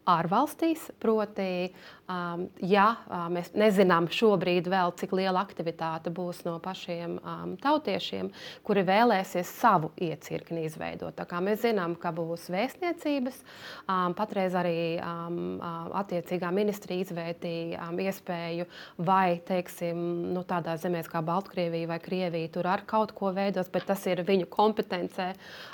[0.10, 0.89] ārvalstīs.
[1.02, 1.74] Proti,
[2.10, 8.30] um, ja uh, mēs nezinām šobrīd vēl, cik liela aktivitāte būs no pašiem um, tautiešiem,
[8.65, 11.15] kuri vēlēsies savu iecirkni izveidot.
[11.18, 13.41] Tā kā mēs zinām, ka būs vēstniecības,
[13.88, 15.58] um, patreiz arī um,
[15.98, 18.70] attiecīgā ministrija izvērtīja um, iespēju
[19.06, 23.89] vai, teiksim, nu, tādā zemēs kā Baltkrievija vai Krievija tur ar kaut ko veidos, bet
[23.89, 25.32] tas ir viņu kompetencē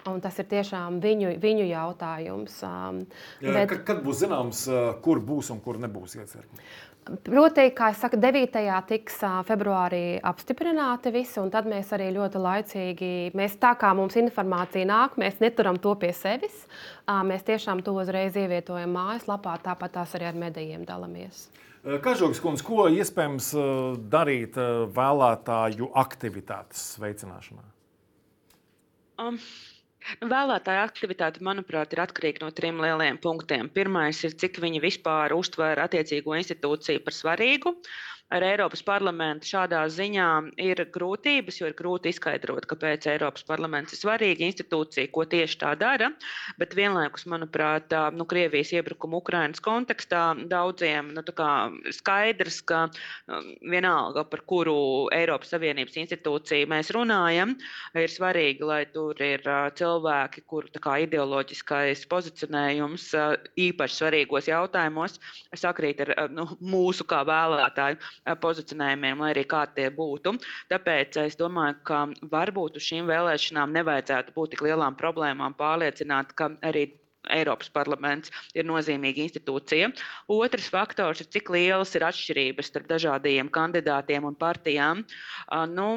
[0.09, 2.57] un tas ir tiešām viņu, viņu jautājums.
[2.65, 3.03] Um,
[3.43, 4.65] Jā, bet, kad būs zināms,
[5.03, 6.65] kur būs un kur nebūs iecirkņi?
[7.01, 8.65] Proti, kā jau teicu, 9.
[8.91, 9.15] tiks
[9.47, 15.17] februārī apstiprināti visi, un tad mēs arī ļoti laicīgi, mēs tā kā mums informācija nāk,
[15.17, 16.59] mēs neturam to pie sevis.
[17.09, 21.47] Mēs tiešām to uzreiz ievietojam mājaslapā, tāpat tās arī ar medijiem dalāmies.
[22.05, 23.49] Kažoks kundze, ko iespējams
[24.13, 24.61] darīt
[24.93, 27.65] vēlētāju aktivitātes veicināšanā?
[29.25, 29.41] Um.
[30.21, 33.69] Vēlētāja aktivitāte, manuprāt, ir atkarīga no trim lieliem punktiem.
[33.69, 37.75] Pirmais ir, cik viņi vispār uztver attiecīgo institūciju par svarīgu
[38.31, 40.27] ar Eiropas parlamentu šādā ziņā
[40.63, 45.73] ir grūtības, jo ir grūti izskaidrot, kāpēc Eiropas parlaments ir svarīga institūcija, ko tieši tā
[45.79, 46.11] dara.
[46.61, 51.23] Bet vienlaikus, manuprāt, nu, Krievijas iebrukuma Ukrainas kontekstā daudziem nu,
[51.91, 52.85] skaidrs, ka
[53.61, 57.57] vienalga, par kuru Eiropas Savienības institūciju mēs runājam,
[57.99, 59.43] ir svarīgi, lai tur ir
[59.77, 63.09] cilvēki, kuru ideoloģiskais pozicionējums
[63.59, 65.19] īpaši svarīgos jautājumos
[65.57, 67.99] sakrīt ar nu, mūsu kā vēlētāju
[68.41, 70.35] pozicionējumiem, lai arī kā tie būtu.
[70.71, 76.53] Tāpēc es domāju, ka varbūt uz šīm vēlēšanām nevajadzētu būt tik lielām problēmām pārliecināt, ka
[76.61, 76.89] arī
[77.29, 79.91] Eiropas parlaments ir nozīmīga institūcija.
[80.33, 85.03] Otrs faktors ir, cik lielas ir atšķirības starp dažādiem kandidātiem un partijām.
[85.69, 85.89] Nu,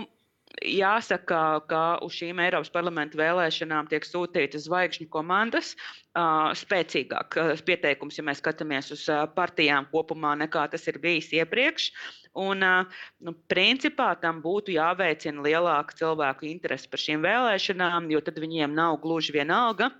[0.63, 5.75] jāsaka, ka uz šīm Eiropas parlamenta vēlēšanām tiek sūtītas zvaigžņu komandas.
[6.61, 11.91] Spēcīgāk pieteikums, ja mēs skatāmies uz partijām kopumā, nekā tas ir bijis iepriekš.
[12.45, 12.63] Un,
[13.23, 18.99] nu, principā tam būtu jāveicina lielāka cilvēku interese par šīm vēlēšanām, jo tad viņiem nav
[19.03, 19.93] gluži vienalga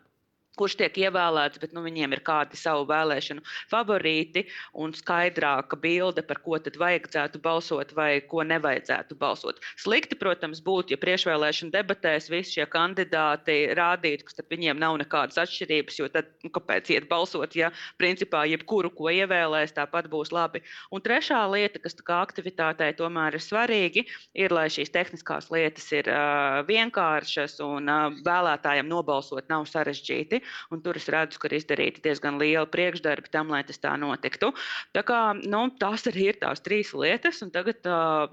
[0.59, 4.45] kurš tiek ievēlēts, bet nu, viņiem ir kādi savu vēlēšanu favorīti
[4.81, 9.61] un skaidrāka bilde, par ko tad vajadzētu balsot vai ko nevajadzētu balsot.
[9.81, 15.99] Slikti, protams, būtu, ja priekšvēlēšana debatēs visi šie kandidāti rādītu, ka viņiem nav nekādas atšķirības,
[16.01, 20.63] jo tad nu, kāpēc iet balsot, ja principā jebkuru, ko ievēlēs, tāpat būs labi.
[20.95, 24.05] Un trešā lieta, kas aktivitātei tomēr ir svarīgi,
[24.39, 30.83] ir, lai šīs tehniskās lietas ir uh, vienkāršas un uh, vēlētājiem nobalsot nav sarežģīti un
[30.85, 34.53] tur es redzu, ka ir izdarīti diezgan lieli priekšdarbi tam, lai tas tā notiktu.
[34.97, 37.87] Tā kā, nu, tās arī ir tās trīs lietas, un tagad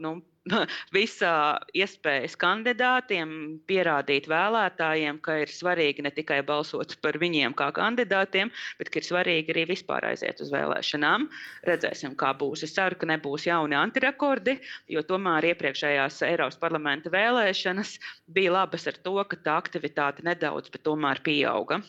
[0.04, 0.20] nu,
[0.98, 1.32] visa
[1.78, 3.34] iespējas kandidātiem
[3.70, 9.08] pierādīt vēlētājiem, ka ir svarīgi ne tikai balsot par viņiem kā kandidātiem, bet ka ir
[9.08, 11.28] svarīgi arī vispār aiziet uz vēlēšanām.
[11.70, 12.66] Redzēsim, kā būs.
[12.66, 14.58] Es ceru, ka nebūs jauni antirekordi,
[14.90, 17.98] jo tomēr iepriekšējās Eiropas parlamenta vēlēšanas
[18.34, 21.82] bija labas ar to, ka tā aktivitāte nedaudz, bet tomēr pieauga.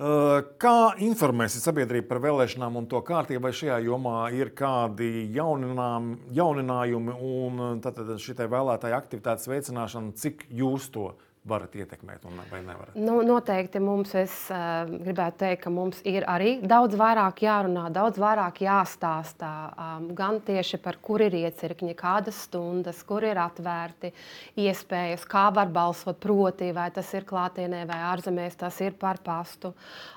[0.00, 7.82] Kā informēsiet sabiedrību par vēlēšanām un to kārtību, vai šajā jomā ir kādi jauninājumi un
[7.84, 11.10] šī vēlētāja aktivitātes veicināšana, cik jūs to
[11.50, 12.94] varat ietekmēt, vai nevarat?
[12.98, 18.20] Nu, noteikti mums, es uh, gribētu teikt, ka mums ir arī daudz vairāk jārunā, daudz
[18.20, 19.52] vairāk jāstāstā.
[19.74, 24.12] Um, gan tieši par kur ir iecirkņi, kādas stundas, kur ir atvērti
[24.60, 29.72] iespējas, kā var balsot, proti, vai tas ir klātienē vai ārzemēs, tas ir par pastu.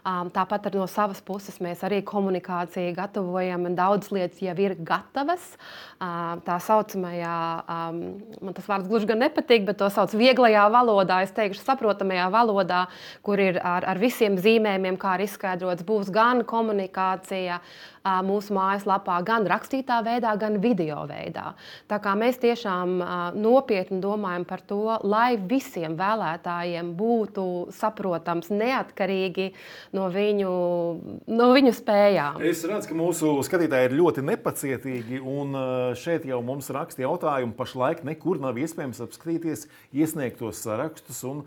[0.06, 5.54] Um, tāpat no savas puses mēs arī komunikāciju gatavojam, un daudz lietas jau ir gatavas.
[5.98, 8.02] Uh, tā saucamajā, um,
[8.44, 12.84] man tas vārds gluži gan nepatīk, bet to sauc vieglajā valodā, es teikšu, saprotamajā valodā,
[13.26, 17.60] kur ir ar, ar visiem zīmējumiem, kā ir izskaidrots, būs gan komunikācija
[18.04, 21.54] mūsu mājaslapā, gan rakstītā veidā, gan video veidā.
[21.88, 22.98] Tā kā mēs tiešām
[23.40, 29.54] nopietni domājam par to, lai visiem vēlētājiem būtu saprotams, neatkarīgi
[29.96, 30.52] no viņu,
[31.32, 32.42] no viņu spējām.
[32.44, 35.56] Es redzu, ka mūsu skatītāji ir ļoti nepacietīgi, un
[35.96, 37.56] šeit jau mums raksta jautājumu.
[37.56, 41.46] Pašlaik nekur nav iespējams apskatīties iesniegtos sarakstus un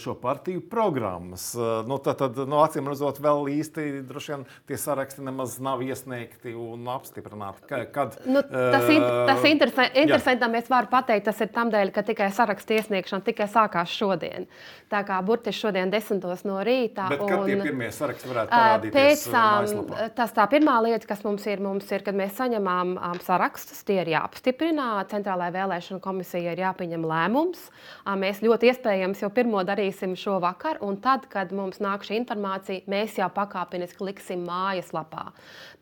[0.00, 1.50] šo partiju programmas.
[1.84, 6.54] Nu, tad, tad, no acīm redzot, vēl īsti droši vien tie saraksti nemaz nav iesniegti
[6.56, 7.66] un apstiprināti.
[7.92, 12.04] Kad, nu, tas ir tas interesanti, interesanti mēs varam pateikt, tas ir tam dēļ, ka
[12.06, 14.46] tikai sarakstu iesniegšana tikai sākās šodien.
[14.92, 17.08] Tā kā burtiski šodien desmitos no rīta.
[17.10, 19.24] Bet un, kad tie pirmie saraksti varētu parādīties?
[19.26, 23.82] Pēc, tas tā pirmā lieta, kas mums ir, mums ir, kad mēs saņemam um, sarakstus,
[23.86, 24.88] tie ir jāapstiprina.
[25.10, 27.66] Centrālajai vēlēšana komisijai ir jāpieņem lēmums.
[28.04, 32.86] Um, mēs ļoti iespējams jau pirmo darīsim šovakar, un tad, kad mums nāk šī informācija,
[32.90, 35.32] mēs jau pakāpeniski liksim mājaslapā.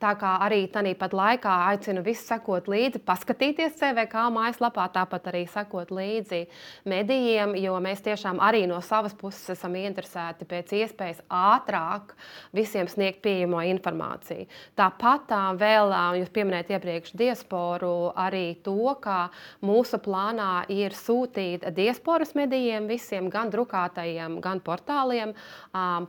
[0.02, 5.90] Tā kā arī tāpat laikā aicinu visus sekot līdzi, paskatīties CVK mājaslapā, tāpat arī sekot
[5.94, 6.44] līdzi
[6.90, 12.14] medijiem, jo mēs tiešām arī no savas puses esam interesēti pēc iespējas ātrāk
[12.54, 14.48] visiem sniegt pieejamo informāciju.
[14.78, 19.28] Tāpat tā vēl, jūs pieminējāt iepriekš diasporu, arī to, ka
[19.64, 25.34] mūsu plānā ir sūtīt diasporas medijiem, visiem gan drukātajiem, gan portāliem,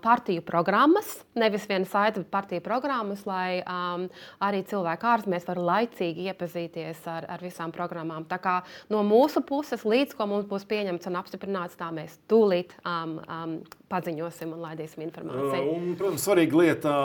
[0.04, 4.08] partiju programmas, nevis viena saita, bet partiju programmas, lai um,
[4.44, 8.28] arī cilvēki ārzemēs var laicīgi iepazīties ar, ar visām programmām.
[8.30, 8.56] Tā kā
[8.91, 13.56] no mūsu puses, līdz ko mums būs pieņemts un apstiprināts, tā mēs tūlīt um, um,
[13.91, 15.76] paziņosim un laidīsim informāciju.
[15.76, 16.96] Un, protams, svarīga lieta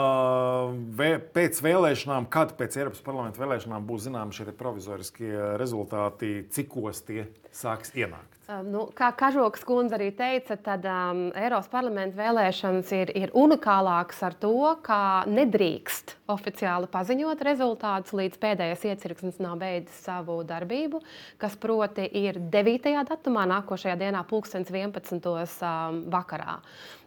[0.97, 7.25] vē, pēc vēlēšanām, kad pēc Eiropas parlamenta vēlēšanām būs zināmi šie provizoriskie rezultāti, cikos tie
[7.55, 8.40] sāks ienākt.
[8.51, 14.19] Um, nu, kā Kažoks kundze arī teica, tad um, Eiropas parlamenta vēlēšanas ir, ir unikālākas
[14.27, 14.51] ar to,
[14.83, 14.97] ka
[15.29, 21.03] nedrīkst oficiāli paziņot rezultātus, līdz pēdējais iecirknis nav beidzis savu darbību,
[21.39, 22.89] kas proti ir 9.
[23.11, 25.29] datumā, nākošajā dienā, 2011.
[25.61, 26.57] Um, vakarā.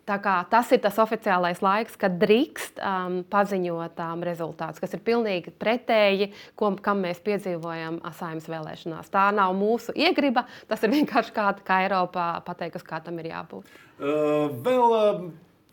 [0.04, 6.30] Tas ir tas oficiālais laiks, kad drīkst um, paziņot um, rezultātus, kas ir pilnīgi pretēji,
[6.60, 9.08] ko, kam mēs piedzīvojam saimnes vēlēšanās.
[9.14, 13.72] Tā nav mūsu iegriba, tas ir vienkārši kā, kā Eiropā pateikusi, kā tam ir jābūt.
[13.94, 15.24] Uh, vēl, uh...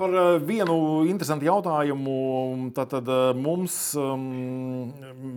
[0.01, 0.75] Par vienu
[1.05, 2.13] interesantu jautājumu.
[2.73, 3.05] Tātad
[3.37, 4.23] mums, um,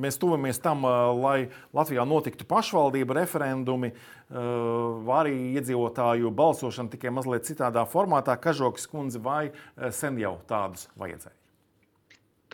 [0.00, 0.86] mēs tuvamies tam,
[1.20, 3.92] lai Latvijā notiktu pašvaldība referendumi.
[4.34, 8.34] Eh, arī iedzīvotāju balsošana tikai mazliet citādā formātā.
[8.40, 11.36] Kažokas kundze, vai eh, sen jau tādus vajadzēja?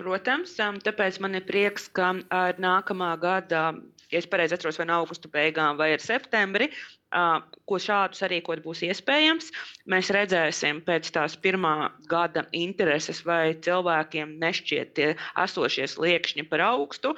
[0.00, 3.62] Protams, tāpēc man ir prieks, ka ar nākamā gada,
[4.10, 6.70] ja es pareizi atceros, vai no augusta beigām vai ar septembri,
[7.10, 9.50] ko šādu sarīkot būs iespējams.
[9.90, 15.08] Mēs redzēsim pēc tās pirmā gada intereses, vai cilvēkiem nešķiet tie
[15.38, 17.14] esošie sliekšņi par augstu,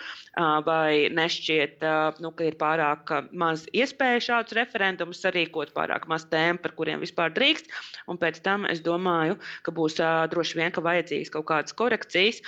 [0.66, 1.84] vai nešķiet,
[2.24, 7.32] nu, ka ir pārāk maz iespēja šādus referendumus sarīkot, pārāk maz tēmu, par kuriem vispār
[7.36, 7.68] drīkst.
[8.09, 9.36] Un pēc tam es domāju,
[9.66, 10.01] ka būs
[10.32, 12.40] droši vien ka vajadzīgas kaut kādas korekcijas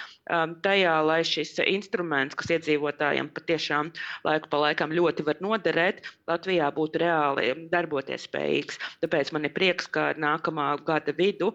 [0.65, 3.93] tajā, lai šis instruments, kas iedzīvotājiem patiešām
[4.25, 7.34] laiku pa laikam ļoti var noderēt, Latvijā būtu reāli
[7.73, 8.81] darboties spējīgs.
[9.05, 11.55] Tāpēc man ir prieks, ka nākamā gada vidu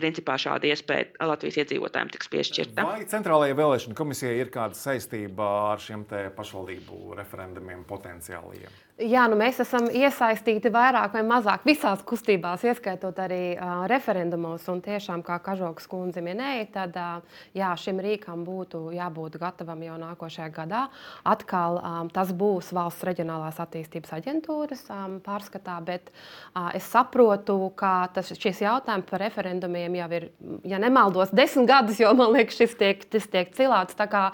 [0.00, 2.84] principā šāda iespēja Latvijas iedzīvotājiem tiks piešķirta.
[2.88, 6.06] Vai Centrālajai vēlēšana komisijai ir kāda saistība ar šiem
[6.36, 8.78] pašvaldību referendumiem potenciālajiem?
[9.00, 14.66] Jā, nu mēs esam iesaistīti vairāk vai mazāk visās kustībās, ieskaitot arī uh, referendumos.
[14.68, 19.96] Un tiešām, kā Kažokas kundze minēja, tad uh, jā, šim rīkam būtu jābūt gatavam jau
[20.02, 20.82] nākošajā gadā.
[21.24, 28.10] Atkal um, tas būs valsts reģionālās attīstības aģentūras um, pārskatā, bet uh, es saprotu, ka
[28.12, 30.28] tas, šis jautājums par referendumiem jau ir,
[30.68, 33.96] ja nemaldos, desmit gadus, jo man liekas, šis tiek, tas tiek cilāts.
[33.96, 34.26] Tā kā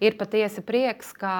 [0.00, 1.36] ir patiesi prieks, ka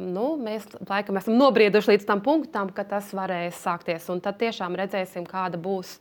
[0.00, 4.08] nu, mēs laikam esam nobrieduši līdz tam punktam, ka tas varēs sākties.
[4.12, 5.96] Un tad tiešām redzēsim, kāda būs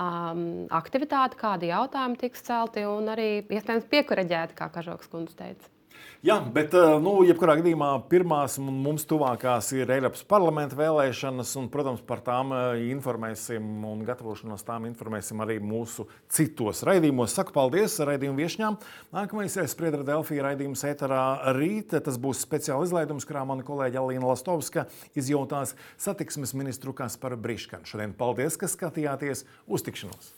[0.00, 5.77] um, aktivitāte, kādi jautājumi tiks celti un arī iespējams piekureģēti, kā Kažoks kundze teica.
[6.18, 12.00] Jā, bet, eh, nu, jebkurā gadījumā pirmās mums tuvākās ir Eiropas parlamenta vēlēšanas, un, protams,
[12.02, 17.36] par tām eh, informēsim un gatavošanos tām informēsim arī mūsu citos raidījumos.
[17.38, 18.80] Saku paldies raidījumu viesņām.
[19.14, 21.94] Nākamais ir Spriedra Delfija raidījums ēterā rīt.
[21.94, 27.86] Tas būs speciāls izlaidums, kurā mana kolēģa Alīna Lastovska izjautās satiksmes ministru Kasparu Briškanu.
[27.86, 30.34] Šodien paldies, ka skatījāties uz tikšanos!